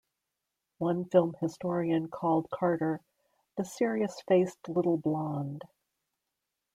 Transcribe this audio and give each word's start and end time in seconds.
One 0.79 1.05
film 1.05 1.35
historian 1.39 2.07
called 2.07 2.49
Carter 2.49 3.01
"the 3.55 3.63
serious 3.63 4.19
faced 4.27 4.67
little 4.67 4.97
blonde". 4.97 5.61